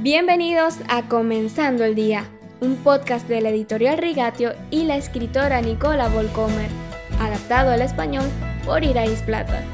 [0.00, 6.10] Bienvenidos a Comenzando el Día, un podcast de la editorial Rigatio y la escritora Nicola
[6.10, 6.68] Volcomer,
[7.18, 8.26] adaptado al español
[8.66, 9.64] por Irais Plata.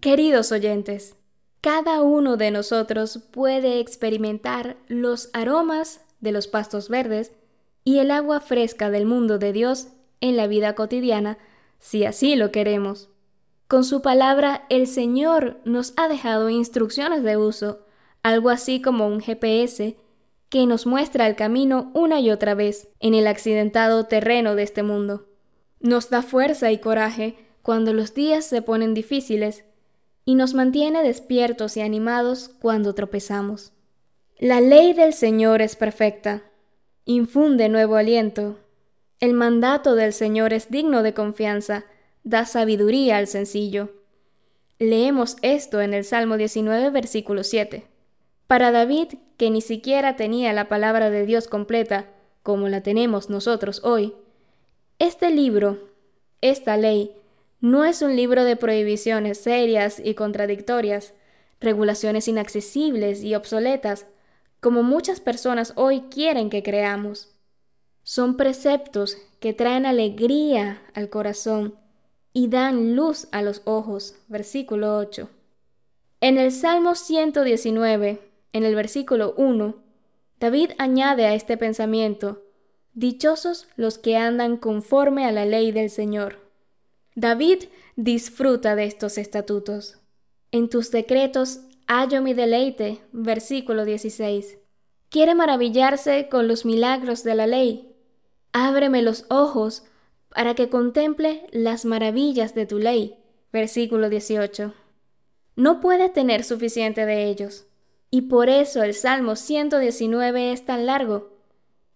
[0.00, 1.16] Queridos oyentes,
[1.62, 7.32] cada uno de nosotros puede experimentar los aromas de los pastos verdes
[7.82, 9.88] y el agua fresca del mundo de Dios
[10.20, 11.38] en la vida cotidiana,
[11.78, 13.08] si así lo queremos.
[13.72, 17.86] Con su palabra, el Señor nos ha dejado instrucciones de uso,
[18.22, 19.96] algo así como un GPS
[20.50, 24.82] que nos muestra el camino una y otra vez en el accidentado terreno de este
[24.82, 25.26] mundo.
[25.80, 29.64] Nos da fuerza y coraje cuando los días se ponen difíciles
[30.26, 33.72] y nos mantiene despiertos y animados cuando tropezamos.
[34.38, 36.42] La ley del Señor es perfecta,
[37.06, 38.58] infunde nuevo aliento.
[39.18, 41.86] El mandato del Señor es digno de confianza,
[42.24, 43.90] da sabiduría al sencillo.
[44.78, 47.86] Leemos esto en el Salmo 19, versículo 7.
[48.46, 52.10] Para David, que ni siquiera tenía la palabra de Dios completa,
[52.42, 54.14] como la tenemos nosotros hoy,
[54.98, 55.90] este libro,
[56.40, 57.12] esta ley,
[57.60, 61.14] no es un libro de prohibiciones serias y contradictorias,
[61.60, 64.06] regulaciones inaccesibles y obsoletas,
[64.60, 67.30] como muchas personas hoy quieren que creamos.
[68.02, 71.76] Son preceptos que traen alegría al corazón
[72.32, 74.16] y dan luz a los ojos.
[74.28, 75.28] Versículo 8.
[76.20, 78.20] En el Salmo 119,
[78.52, 79.76] en el versículo 1,
[80.38, 82.42] David añade a este pensamiento,
[82.94, 86.40] Dichosos los que andan conforme a la ley del Señor.
[87.14, 87.64] David
[87.96, 89.98] disfruta de estos estatutos.
[90.50, 93.00] En tus decretos hallo mi deleite.
[93.12, 94.58] Versículo 16.
[95.08, 97.94] Quiere maravillarse con los milagros de la ley.
[98.52, 99.84] Ábreme los ojos
[100.34, 103.16] para que contemple las maravillas de tu ley.
[103.52, 104.72] Versículo 18.
[105.56, 107.66] No puede tener suficiente de ellos,
[108.10, 111.32] y por eso el Salmo 119 es tan largo.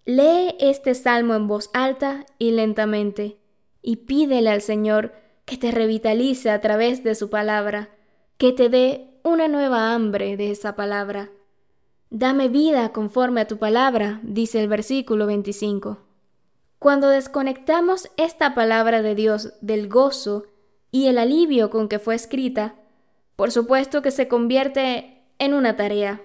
[0.04, 3.38] Lee este salmo en voz alta y lentamente,
[3.82, 5.14] y pídele al Señor
[5.46, 7.88] que te revitalice a través de su palabra,
[8.36, 11.30] que te dé una nueva hambre de esa palabra.
[12.10, 16.05] Dame vida conforme a tu palabra, dice el versículo 25.
[16.86, 20.46] Cuando desconectamos esta palabra de Dios del gozo
[20.92, 22.76] y el alivio con que fue escrita,
[23.34, 26.22] por supuesto que se convierte en una tarea.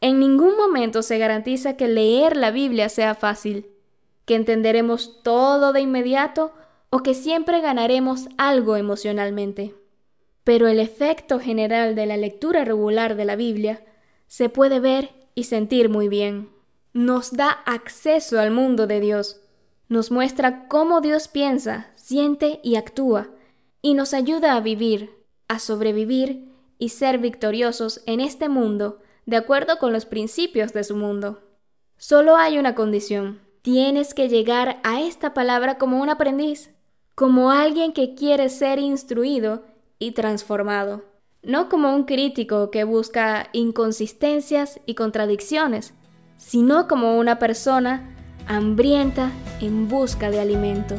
[0.00, 3.66] En ningún momento se garantiza que leer la Biblia sea fácil,
[4.24, 6.52] que entenderemos todo de inmediato
[6.90, 9.74] o que siempre ganaremos algo emocionalmente.
[10.44, 13.82] Pero el efecto general de la lectura regular de la Biblia
[14.28, 16.50] se puede ver y sentir muy bien.
[16.92, 19.40] Nos da acceso al mundo de Dios
[19.88, 23.30] nos muestra cómo Dios piensa, siente y actúa,
[23.80, 29.78] y nos ayuda a vivir, a sobrevivir y ser victoriosos en este mundo de acuerdo
[29.78, 31.40] con los principios de su mundo.
[31.96, 33.40] Solo hay una condición.
[33.62, 36.70] Tienes que llegar a esta palabra como un aprendiz,
[37.14, 39.64] como alguien que quiere ser instruido
[39.98, 41.04] y transformado,
[41.42, 45.92] no como un crítico que busca inconsistencias y contradicciones,
[46.36, 48.14] sino como una persona
[48.48, 50.96] hambrienta en busca de alimento.